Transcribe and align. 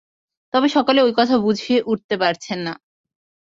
তবে 0.53 0.67
সকলে 0.69 0.99
ঐ 1.01 1.09
কথা 1.17 1.35
বুঝে 1.39 1.75
উঠতে 1.85 2.15
পারছে 2.17 2.53
না। 2.57 2.73